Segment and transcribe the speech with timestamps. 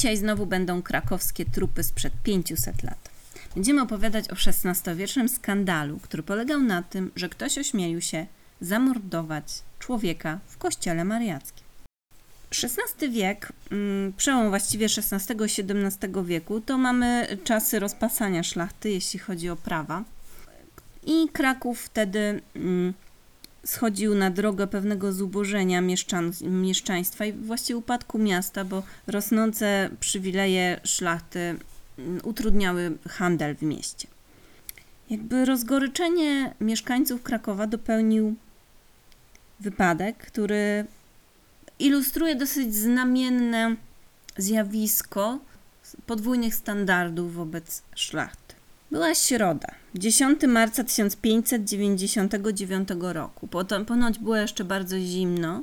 [0.00, 3.10] Dzisiaj znowu będą krakowskie trupy sprzed 500 lat.
[3.54, 8.26] Będziemy opowiadać o XVI-wiecznym skandalu, który polegał na tym, że ktoś ośmielił się
[8.60, 9.44] zamordować
[9.78, 11.64] człowieka w kościele mariackim.
[12.50, 19.18] XVI wiek, mm, przełom właściwie XVI i XVII wieku, to mamy czasy rozpasania szlachty, jeśli
[19.18, 20.04] chodzi o prawa.
[21.06, 22.94] I Kraków wtedy mm,
[23.64, 31.56] schodził na drogę pewnego zubożenia mieszczan, mieszczaństwa i właściwie upadku miasta, bo rosnące przywileje szlachty
[31.98, 34.08] mm, utrudniały handel w mieście.
[35.10, 38.34] Jakby rozgoryczenie mieszkańców Krakowa dopełnił
[39.60, 40.84] wypadek, który
[41.78, 43.76] ilustruje dosyć znamienne
[44.36, 45.38] zjawisko
[46.06, 48.49] podwójnych standardów wobec szlachty.
[48.90, 53.46] Była środa, 10 marca 1599 roku.
[53.46, 55.62] Potem, ponoć było jeszcze bardzo zimno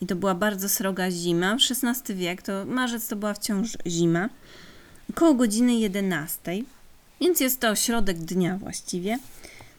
[0.00, 1.56] i to była bardzo sroga zima.
[1.56, 4.28] W XVI wiek, to marzec to była wciąż zima.
[5.14, 6.62] Koło godziny 11,
[7.20, 9.18] więc jest to środek dnia właściwie.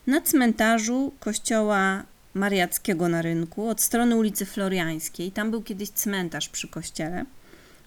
[0.07, 2.03] Na cmentarzu kościoła
[2.33, 7.25] Mariackiego na rynku, od strony ulicy Floriańskiej, tam był kiedyś cmentarz przy kościele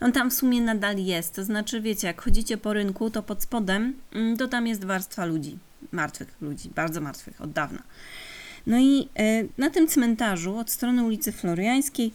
[0.01, 1.35] on tam w sumie nadal jest.
[1.35, 5.25] To znaczy, wiecie, jak chodzicie po rynku, to pod spodem mm, to tam jest warstwa
[5.25, 5.59] ludzi,
[5.93, 7.83] martwych ludzi, bardzo martwych, od dawna.
[8.67, 12.13] No i e, na tym cmentarzu od strony ulicy Floriańskiej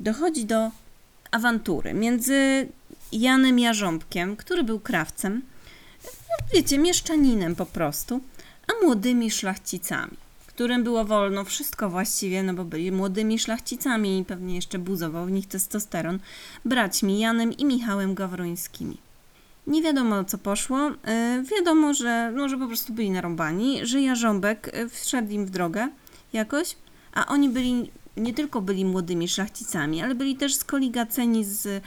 [0.00, 0.70] dochodzi do
[1.30, 2.68] awantury między
[3.12, 5.42] Janem Jarząbkiem, który był krawcem,
[6.04, 8.20] no, wiecie, mieszczaninem po prostu,
[8.66, 10.21] a młodymi szlachcicami
[10.54, 15.30] którym było wolno wszystko właściwie, no bo byli młodymi szlachcicami i pewnie jeszcze buzował w
[15.30, 16.18] nich testosteron,
[16.64, 18.98] braćmi Janem i Michałem Gawrońskimi.
[19.66, 20.78] Nie wiadomo co poszło.
[20.78, 25.50] Yy, wiadomo, że, no, że po prostu byli narąbani, że Jarząbek yy, wszedł im w
[25.50, 25.88] drogę
[26.32, 26.76] jakoś,
[27.12, 31.80] a oni byli nie tylko byli młodymi szlachcicami, ale byli też skoligaceni z yy,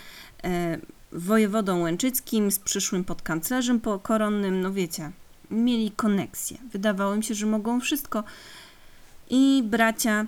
[1.12, 5.12] wojewodą łęczyckim, z przyszłym podkanclerzem koronnym, no wiecie,
[5.52, 6.58] mieli koneksję.
[6.72, 8.24] Wydawało mi się, że mogą wszystko.
[9.30, 10.26] I bracia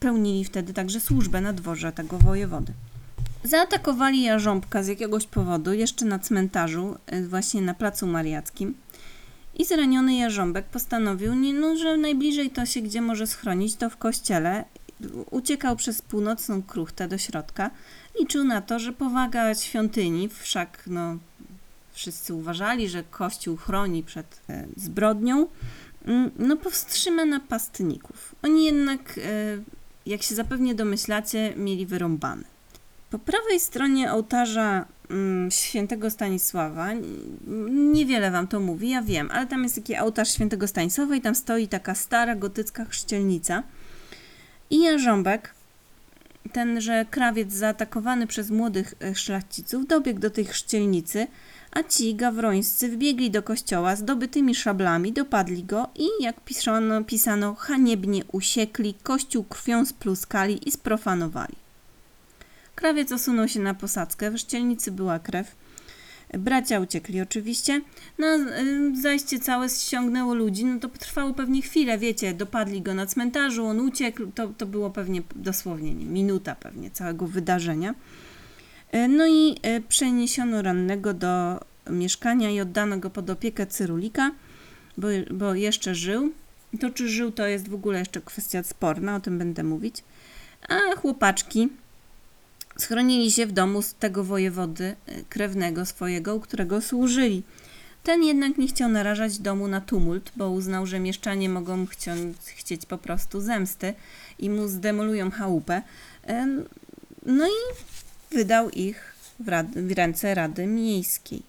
[0.00, 2.72] pełnili wtedy także służbę na dworze tego wojewody.
[3.44, 8.74] Zaatakowali Jarząbka z jakiegoś powodu jeszcze na cmentarzu, y, właśnie na Placu Mariackim.
[9.54, 14.64] I zraniony Jarząbek postanowił, no, że najbliżej to się gdzie może schronić, to w kościele.
[15.30, 17.70] Uciekał przez północną kruchtę do środka.
[18.20, 21.16] Liczył na to, że powaga świątyni, wszak no,
[21.98, 25.46] wszyscy uważali, że Kościół chroni przed e, zbrodnią,
[26.04, 28.34] mm, no powstrzyma napastników.
[28.42, 29.20] Oni jednak, e,
[30.06, 32.44] jak się zapewnie domyślacie, mieli wyrąbane.
[33.10, 36.88] Po prawej stronie ołtarza mm, świętego Stanisława,
[37.70, 41.34] niewiele wam to mówi, ja wiem, ale tam jest taki ołtarz świętego Stanisława i tam
[41.34, 43.62] stoi taka stara gotycka chrzcielnica.
[44.70, 45.54] I Jarząbek,
[46.52, 51.26] tenże krawiec zaatakowany przez młodych e, szlachciców, dobiegł do tej chrzcielnicy,
[51.72, 58.24] a ci gawrońscy wbiegli do kościoła zdobytymi szablami, dopadli go i, jak pisano, pisano haniebnie
[58.32, 61.56] usiekli, kościół krwią spluskali i sprofanowali.
[62.74, 65.56] Krawiec osunął się na posadzkę, w szczelnicy była krew.
[66.32, 67.80] Bracia uciekli oczywiście.
[68.18, 68.26] No,
[69.02, 73.80] zajście całe ściągnęło ludzi, no to trwało pewnie chwilę, wiecie, dopadli go na cmentarzu, on
[73.80, 77.94] uciekł, to, to było pewnie dosłownie nie, minuta pewnie całego wydarzenia.
[78.92, 81.60] E, no i e, przeniesiono rannego do
[81.90, 84.30] mieszkania i oddano go pod opiekę Cyrulika,
[84.98, 86.32] bo, bo jeszcze żył.
[86.80, 90.04] To, czy żył, to jest w ogóle jeszcze kwestia sporna, o tym będę mówić.
[90.68, 91.68] A chłopaczki
[92.78, 97.42] schronili się w domu z tego wojewody e, krewnego swojego, u którego służyli.
[98.02, 101.86] Ten jednak nie chciał narażać domu na tumult, bo uznał, że mieszczanie mogą
[102.56, 103.94] chcieć, po prostu zemsty
[104.38, 105.82] i mu zdemolują chałupę.
[107.26, 107.50] No i
[108.30, 111.42] wydał ich w, rad, w ręce Rady Miejskiej.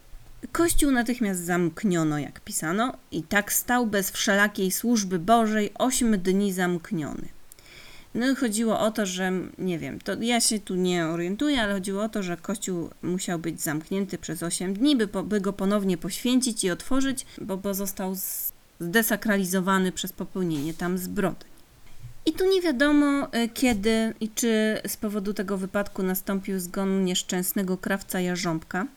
[0.51, 7.27] Kościół natychmiast zamkniono, jak pisano, i tak stał bez wszelakiej służby Bożej osiem dni zamkniony.
[8.15, 11.73] No i chodziło o to, że nie wiem, to ja się tu nie orientuję, ale
[11.73, 15.53] chodziło o to, że kościół musiał być zamknięty przez 8 dni, by, po, by go
[15.53, 18.15] ponownie poświęcić i otworzyć, bo, bo został
[18.79, 21.48] zdesakralizowany przez popełnienie tam zbrodni.
[22.25, 27.77] I tu nie wiadomo e, kiedy i czy z powodu tego wypadku nastąpił zgon nieszczęsnego
[27.77, 28.87] krawca jarząbka,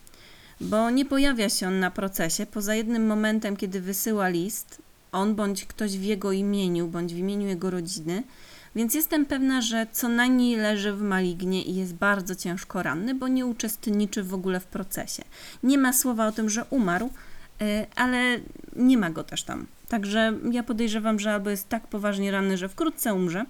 [0.61, 4.83] bo nie pojawia się on na procesie poza jednym momentem, kiedy wysyła list,
[5.13, 8.23] on bądź ktoś w jego imieniu, bądź w imieniu jego rodziny,
[8.77, 13.29] więc jestem pewna, że co najmniej leży w malignie i jest bardzo ciężko ranny, bo
[13.29, 15.23] nie uczestniczy w ogóle w procesie.
[15.63, 17.11] Nie ma słowa o tym, że umarł,
[17.61, 18.41] e, ale
[18.77, 19.67] nie ma go też tam.
[19.93, 23.45] Także ja podejrzewam, że albo jest tak poważnie ranny, że wkrótce umrze.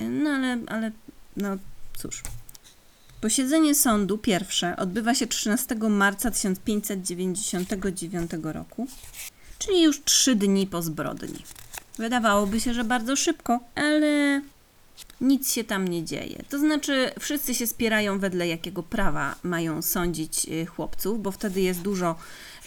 [0.00, 0.90] No ale, ale
[1.36, 1.56] no
[1.96, 2.22] cóż.
[3.20, 8.86] Posiedzenie sądu pierwsze odbywa się 13 marca 1599 roku,
[9.58, 11.44] czyli już trzy dni po zbrodni.
[11.98, 14.42] Wydawałoby się, że bardzo szybko, ale
[15.20, 16.42] nic się tam nie dzieje.
[16.48, 21.80] To znaczy, wszyscy się spierają wedle jakiego prawa mają sądzić y, chłopców, bo wtedy jest
[21.80, 22.16] dużo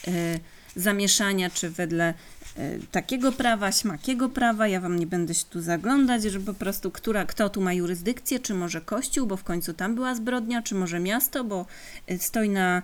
[0.07, 0.39] y,
[0.75, 2.13] zamieszania, czy wedle
[2.91, 4.67] takiego prawa, śmakiego prawa.
[4.67, 8.39] Ja wam nie będę się tu zaglądać, że po prostu która, kto tu ma jurysdykcję,
[8.39, 11.65] czy może kościół, bo w końcu tam była zbrodnia, czy może miasto, bo
[12.11, 12.81] y, stoi na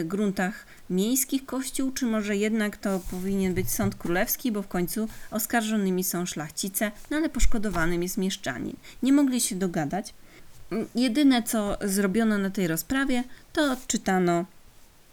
[0.00, 5.08] y, gruntach miejskich kościół, czy może jednak to powinien być sąd królewski, bo w końcu
[5.30, 8.76] oskarżonymi są szlachcice, no ale poszkodowanym jest mieszczanin.
[9.02, 10.14] Nie mogli się dogadać.
[10.72, 14.44] Mm, Jedyne, co zrobiono na tej rozprawie, to odczytano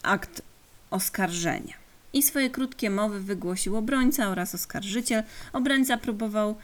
[0.04, 0.42] akt
[0.92, 1.89] oskarżenia.
[2.14, 5.24] I swoje krótkie mowy wygłosił obrońca oraz oskarżyciel.
[5.54, 6.56] Obrońca próbował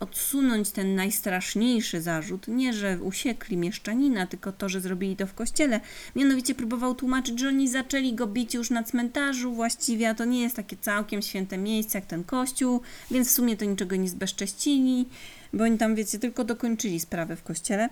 [0.00, 5.80] odsunąć ten najstraszniejszy zarzut, nie że usiekli mieszczanina, tylko to, że zrobili to w kościele.
[6.16, 10.42] Mianowicie próbował tłumaczyć, że oni zaczęli go bić już na cmentarzu właściwie, a to nie
[10.42, 12.80] jest takie całkiem święte miejsce jak ten kościół,
[13.10, 15.08] więc w sumie to niczego nie zbezcześcili,
[15.52, 17.88] bo oni tam, wiecie, tylko dokończyli sprawę w kościele.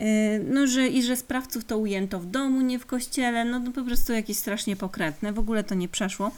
[0.00, 0.06] Yy,
[0.50, 3.84] No, że i że sprawców to ujęto w domu, nie w kościele, no to po
[3.84, 6.30] prostu jakieś strasznie pokrętne, w ogóle to nie przeszło.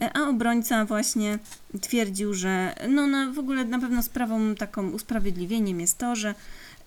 [0.00, 1.38] Yy, A obrońca właśnie
[1.80, 6.34] twierdził, że no na, w ogóle na pewno sprawą taką usprawiedliwieniem jest to, że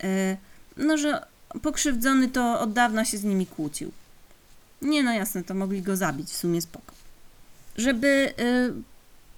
[0.03, 0.07] yy,
[0.77, 1.25] no, że
[1.61, 3.91] pokrzywdzony to od dawna się z nimi kłócił.
[4.81, 6.93] Nie, no jasne, to mogli go zabić, w sumie spoko.
[7.77, 8.33] Żeby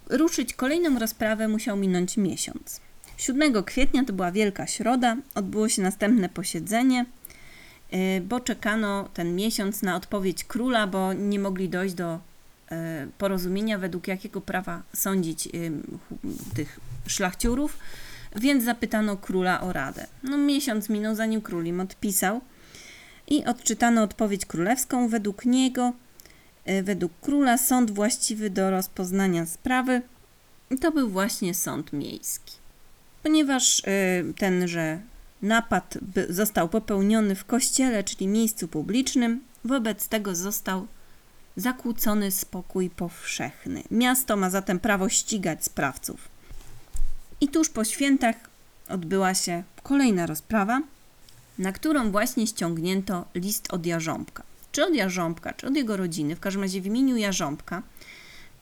[0.09, 2.79] yy, ruszyć kolejną rozprawę musiał minąć miesiąc.
[3.17, 7.05] 7 kwietnia to była Wielka Środa, odbyło się następne posiedzenie,
[7.91, 12.19] yy, bo czekano ten miesiąc na odpowiedź króla, bo nie mogli dojść do
[12.71, 12.77] yy,
[13.17, 15.49] porozumienia, według jakiego prawa sądzić
[16.09, 16.17] hu-
[16.53, 17.77] tych szlachciurów,
[18.35, 20.07] więc zapytano króla o radę.
[20.23, 22.41] No miesiąc minął, zanim król im odpisał
[23.27, 25.07] i odczytano odpowiedź królewską.
[25.07, 25.93] Według niego,
[26.83, 30.01] według króla, sąd właściwy do rozpoznania sprawy
[30.81, 32.62] to był właśnie sąd miejski
[33.23, 33.83] ponieważ y,
[34.37, 34.99] tenże
[35.41, 35.97] napad
[36.29, 40.87] został popełniony w kościele, czyli miejscu publicznym, wobec tego został
[41.55, 43.83] zakłócony spokój powszechny.
[43.91, 46.27] Miasto ma zatem prawo ścigać sprawców.
[47.41, 48.35] I tuż po świętach
[48.89, 50.81] odbyła się kolejna rozprawa,
[51.59, 54.43] na którą właśnie ściągnięto list od Jarząbka.
[54.71, 57.83] Czy od Jarząbka, czy od jego rodziny, w każdym razie w imieniu Jarząbka,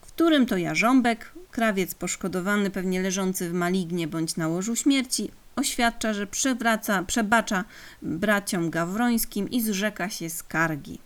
[0.02, 6.14] w którym to Jarząbek, krawiec poszkodowany, pewnie leżący w malignie bądź na łożu śmierci, oświadcza,
[6.14, 7.66] że przewraca, przebacza
[8.02, 11.00] braciom gawrońskim i zrzeka się skargi.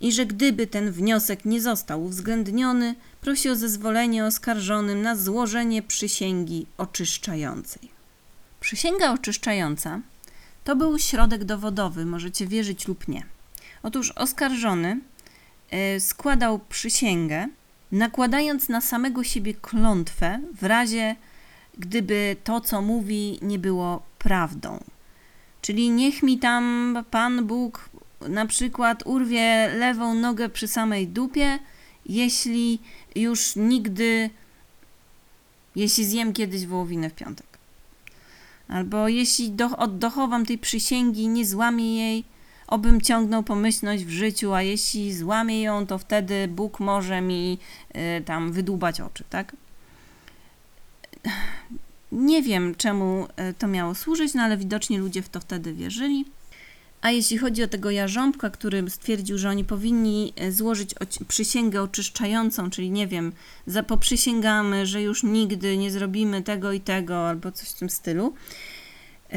[0.00, 6.66] I że gdyby ten wniosek nie został uwzględniony, prosi o zezwolenie oskarżonym na złożenie przysięgi
[6.78, 7.88] oczyszczającej.
[8.60, 10.00] Przysięga oczyszczająca
[10.64, 13.26] to był środek dowodowy, możecie wierzyć lub nie.
[13.82, 15.00] Otóż oskarżony
[15.96, 17.48] y, składał przysięgę,
[17.94, 21.16] nakładając na samego siebie klątwę w razie,
[21.78, 24.84] gdyby to, co mówi, nie było prawdą.
[25.62, 27.88] Czyli niech mi tam Pan Bóg
[28.28, 31.58] na przykład urwie lewą nogę przy samej dupie,
[32.06, 32.78] jeśli
[33.16, 34.30] już nigdy,
[35.76, 37.46] jeśli zjem kiedyś wołowinę w piątek.
[38.68, 42.24] Albo jeśli do, od- dochowam tej przysięgi, nie złamię jej,
[42.66, 47.58] obym ciągnął pomyślność w życiu, a jeśli złamię ją, to wtedy Bóg może mi
[48.18, 49.56] y, tam wydłubać oczy, tak?
[52.12, 56.24] Nie wiem, czemu y, to miało służyć, no ale widocznie ludzie w to wtedy wierzyli.
[57.00, 60.94] A jeśli chodzi o tego jarząbka, który stwierdził, że oni powinni y, złożyć
[61.28, 63.32] przysięgę oczyszczającą, czyli nie wiem,
[63.86, 68.34] poprzysięgamy, że już nigdy nie zrobimy tego i tego, albo coś w tym stylu,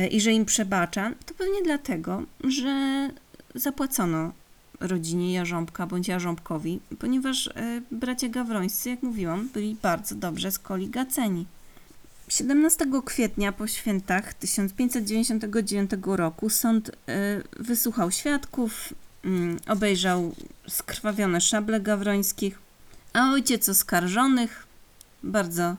[0.06, 3.10] i że im przebacza, to pewnie dlatego, że
[3.56, 4.32] zapłacono
[4.80, 11.46] rodzinie Jarząbka bądź Jarząbkowi, ponieważ e, bracia Gawrońscy, jak mówiłam, byli bardzo dobrze skoligaceni.
[12.28, 16.94] 17 kwietnia po świętach 1599 roku sąd e,
[17.60, 18.94] wysłuchał świadków,
[19.26, 20.36] mm, obejrzał
[20.68, 22.60] skrwawione szable Gawrońskich,
[23.14, 24.68] a ojciec oskarżonych,
[25.24, 25.76] bardzo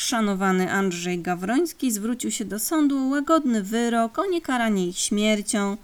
[0.00, 5.76] szanowany Andrzej Gawroński, zwrócił się do sądu o łagodny wyrok o niekaranie ich śmiercią,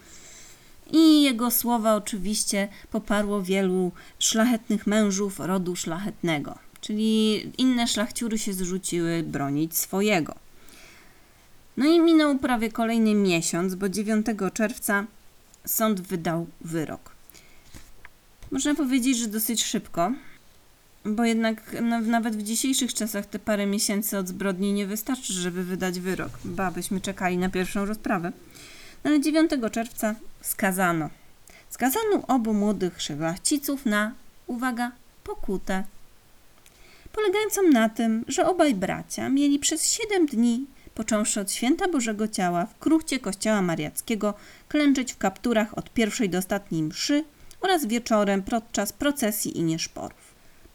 [0.93, 9.23] i jego słowa oczywiście poparło wielu szlachetnych mężów rodu szlachetnego, czyli inne szlachciury się zrzuciły
[9.23, 10.35] bronić swojego.
[11.77, 15.07] No i minął prawie kolejny miesiąc, bo 9 czerwca
[15.67, 17.11] sąd wydał wyrok.
[18.51, 20.13] Można powiedzieć, że dosyć szybko,
[21.05, 25.65] bo jednak na- nawet w dzisiejszych czasach te parę miesięcy od zbrodni nie wystarczy, żeby
[25.65, 26.31] wydać wyrok.
[26.45, 28.33] Ba, byśmy czekali na pierwszą rozprawę.
[29.05, 31.11] No ale 9 czerwca skazano.
[31.71, 34.13] Skazano obu młodych szlachciców na,
[34.47, 34.93] uwaga,
[35.25, 35.85] pokutę.
[37.13, 42.67] Polegającą na tym, że obaj bracia mieli przez 7 dni, począwszy od święta Bożego Ciała,
[42.67, 44.35] w kruchcie kościoła mariackiego,
[44.69, 47.25] klęczeć w kapturach od pierwszej do ostatniej mszy
[47.61, 50.24] oraz wieczorem podczas procesji i nieszporów.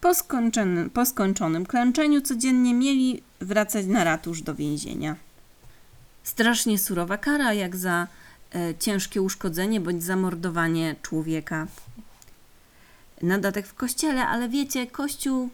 [0.01, 5.15] Po skończonym, po skończonym klęczeniu codziennie mieli wracać na ratusz do więzienia.
[6.23, 8.07] Strasznie surowa kara, jak za
[8.55, 11.67] e, ciężkie uszkodzenie bądź zamordowanie człowieka.
[13.21, 15.49] Na datek w kościele, ale wiecie, kościół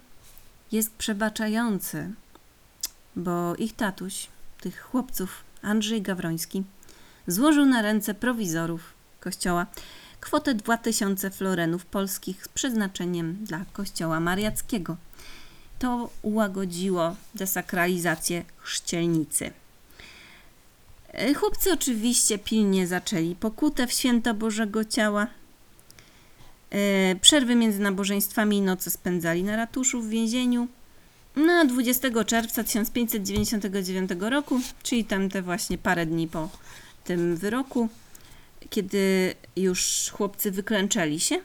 [0.72, 2.14] jest przebaczający,
[3.16, 4.28] bo ich tatuś,
[4.62, 6.64] tych chłopców, Andrzej Gawroński,
[7.28, 8.82] złożył na ręce prowizorów
[9.20, 9.66] kościoła
[10.26, 14.98] kwotę 2000 florenów polskich z przeznaczeniem dla kościoła mariackiego.
[15.80, 19.52] To ułagodziło desakralizację chrzcielnicy.
[21.14, 25.28] E, Chłopcy oczywiście pilnie zaczęli pokutę w święto Bożego Ciała.
[26.70, 30.68] E, Przerwy między nabożeństwami i noce spędzali na ratuszu w więzieniu.
[31.36, 36.50] Na 20 czerwca 1599 roku, czyli tam te właśnie parę dni po
[37.04, 37.90] tym wyroku,
[38.70, 41.40] kiedy już chłopcy wyklęczeli się,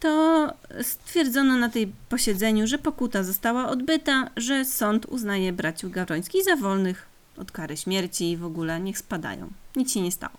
[0.00, 0.52] to
[0.82, 7.06] stwierdzono na tej posiedzeniu, że pokuta została odbyta, że sąd uznaje braciów Gawrońskich za wolnych
[7.36, 9.50] od kary śmierci i w ogóle niech spadają.
[9.76, 10.34] Nic się nie stało.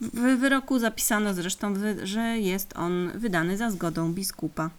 [0.00, 4.70] W wyroku zapisano zresztą, że jest on wydany za zgodą biskupa.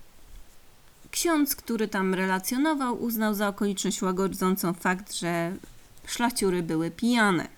[1.12, 5.55] Ksiądz, który tam relacjonował, uznał za okoliczność łagodzącą fakt, że
[6.08, 7.54] szlachciury były pijane.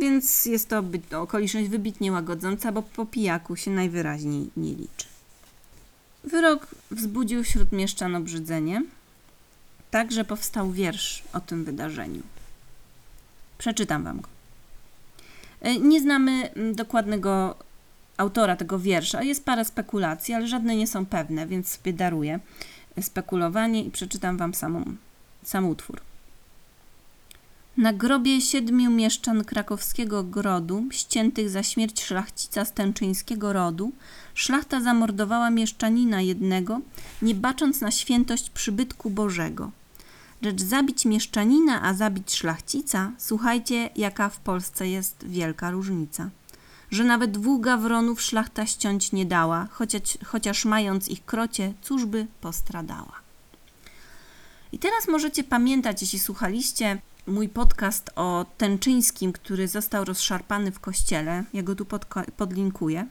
[0.00, 0.82] Więc jest to
[1.22, 5.06] okoliczność wybitnie łagodząca, bo po pijaku się najwyraźniej nie liczy.
[6.24, 8.82] Wyrok wzbudził wśród mieszczan obrzydzenie,
[9.90, 12.22] tak że powstał wiersz o tym wydarzeniu.
[13.58, 14.28] Przeczytam wam go.
[15.60, 17.56] E, Nie znamy dokładnego
[18.16, 19.22] autora tego wiersza.
[19.22, 22.40] Jest parę spekulacji, ale żadne nie są pewne, więc sobie daruję
[23.00, 24.84] spekulowanie i przeczytam wam samą,
[25.42, 26.00] sam utwór.
[27.80, 33.92] Na grobie siedmiu mieszczan krakowskiego grodu, ściętych za śmierć szlachcica stęczyńskiego rodu,
[34.34, 36.80] szlachta zamordowała mieszczanina jednego,
[37.22, 39.70] nie bacząc na świętość przybytku Bożego.
[40.42, 46.30] Lecz zabić mieszczanina, a zabić szlachcica, słuchajcie, jaka w Polsce jest wielka różnica.
[46.90, 52.26] Że nawet dwóch gawronów szlachta ściąć nie dała, chociaż, chociaż mając ich krocie, cóż by
[52.40, 53.12] postradała.
[54.72, 56.98] I teraz możecie pamiętać, jeśli słuchaliście
[57.30, 61.86] mój podcast o Tęczyńskim, który został rozszarpany w kościele, ja go tu
[62.36, 63.06] podlinkuję,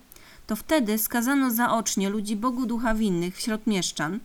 [0.48, 4.20] to wtedy skazano zaocznie ludzi Bogu Ducha Winnych wśród mieszczan,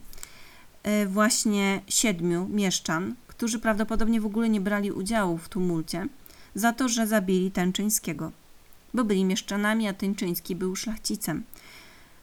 [0.83, 6.07] e, właśnie siedmiu mieszczan, którzy prawdopodobnie w ogóle nie brali udziału w tumulcie,
[6.55, 8.31] za to, że zabili Tęczyńskiego,
[8.93, 11.43] bo byli mieszczanami, a Tęczyński był szlachcicem.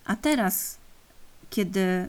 [0.05, 0.79] A teraz,
[1.50, 2.09] kiedy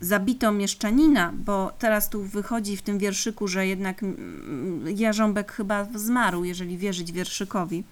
[0.00, 6.44] zabito mieszczanina, bo teraz tu wychodzi w tym wierszyku, że jednak mm, Jarząbek chyba zmarł,
[6.44, 7.84] jeżeli wierzyć wierszykowi,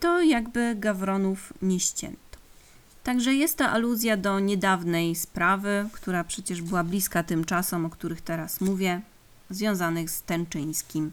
[0.00, 2.18] to jakby Gawronów nie ścięto.
[3.04, 8.20] Także jest to aluzja do niedawnej sprawy, która przecież była bliska tym czasom, o których
[8.20, 9.00] teraz mówię,
[9.50, 11.12] związanych z Tęczyńskim,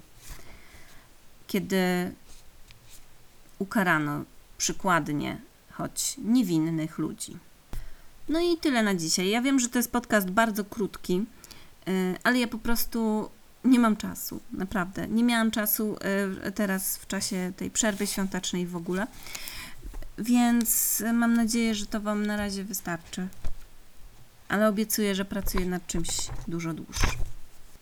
[1.47, 2.11] kiedy
[3.59, 4.23] ukarano
[4.57, 5.37] przykładnie,
[5.71, 7.37] choć niewinnych ludzi.
[8.29, 9.29] No i tyle na dzisiaj.
[9.29, 11.13] Ja wiem, że to jest podcast bardzo krótki,
[11.87, 13.29] yy, ale ja po prostu
[13.63, 15.07] nie mam czasu, naprawdę.
[15.07, 15.97] Nie miałam czasu
[16.43, 19.07] yy, teraz w czasie tej przerwy świątecznej w ogóle,
[20.17, 23.27] więc mam nadzieję, że to Wam na razie wystarczy.
[24.47, 26.07] Ale obiecuję, że pracuję nad czymś
[26.47, 27.09] dużo dłuższym.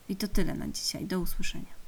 [0.09, 1.05] I to tyle na dzisiaj.
[1.05, 1.78] Do usłyszenia.